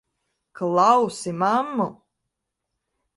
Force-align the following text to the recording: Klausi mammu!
Klausi 0.57 1.31
mammu! 1.39 1.87